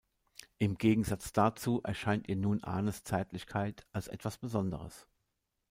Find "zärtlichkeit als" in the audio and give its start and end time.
3.03-4.07